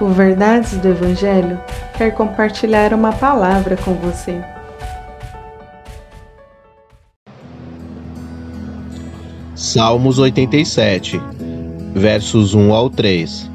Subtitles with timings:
[0.00, 1.60] O Verdades do Evangelho
[1.98, 4.40] quer compartilhar uma palavra com você.
[9.54, 11.20] Salmos 87,
[11.94, 13.50] versos 1 ao 3.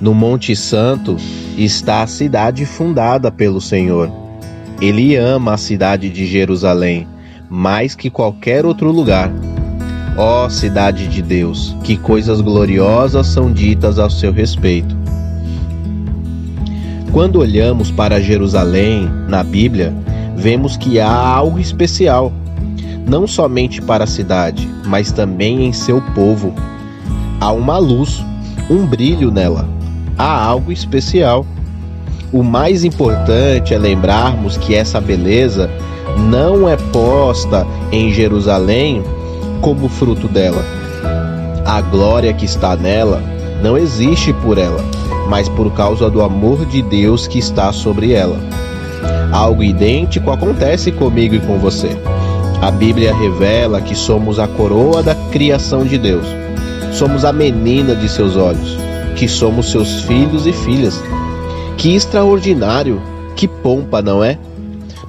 [0.00, 1.16] No Monte Santo
[1.58, 4.08] está a cidade fundada pelo Senhor.
[4.80, 7.08] Ele ama a cidade de Jerusalém
[7.50, 9.30] mais que qualquer outro lugar.
[10.16, 14.95] Ó cidade de Deus, que coisas gloriosas são ditas ao seu respeito.
[17.16, 19.90] Quando olhamos para Jerusalém na Bíblia,
[20.36, 22.30] vemos que há algo especial,
[23.08, 26.52] não somente para a cidade, mas também em seu povo.
[27.40, 28.22] Há uma luz,
[28.68, 29.66] um brilho nela,
[30.18, 31.46] há algo especial.
[32.30, 35.70] O mais importante é lembrarmos que essa beleza
[36.28, 39.02] não é posta em Jerusalém
[39.62, 40.62] como fruto dela.
[41.64, 43.22] A glória que está nela
[43.62, 44.84] não existe por ela,
[45.28, 48.38] mas por causa do amor de Deus que está sobre ela.
[49.32, 51.90] Algo idêntico acontece comigo e com você.
[52.62, 56.26] A Bíblia revela que somos a coroa da criação de Deus.
[56.92, 58.76] Somos a menina de seus olhos,
[59.16, 61.02] que somos seus filhos e filhas.
[61.76, 63.02] Que extraordinário,
[63.34, 64.38] que pompa, não é?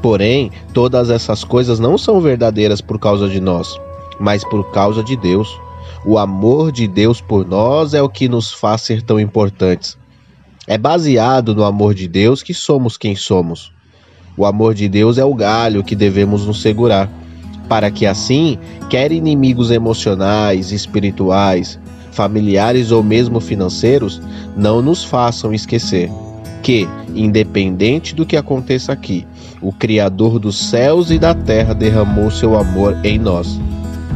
[0.00, 3.78] Porém, todas essas coisas não são verdadeiras por causa de nós,
[4.20, 5.60] mas por causa de Deus.
[6.04, 9.96] O amor de Deus por nós é o que nos faz ser tão importantes.
[10.66, 13.72] É baseado no amor de Deus que somos quem somos.
[14.36, 17.10] O amor de Deus é o galho que devemos nos segurar,
[17.68, 21.78] para que assim, quer inimigos emocionais, espirituais,
[22.12, 24.20] familiares ou mesmo financeiros,
[24.56, 26.10] não nos façam esquecer
[26.62, 29.26] que, independente do que aconteça aqui,
[29.60, 33.60] o Criador dos céus e da terra derramou seu amor em nós.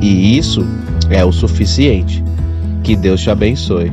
[0.00, 0.66] E isso
[1.10, 2.24] é o suficiente.
[2.82, 3.92] Que Deus te abençoe.